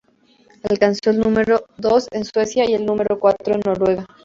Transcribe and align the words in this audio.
Alcanzó 0.67 1.11
el 1.11 1.19
número 1.19 1.63
dos 1.77 2.07
en 2.09 2.25
Suecia 2.25 2.65
y 2.67 2.73
el 2.73 2.87
número 2.87 3.19
cuatro 3.19 3.53
en 3.53 3.61
Noruega. 3.63 4.07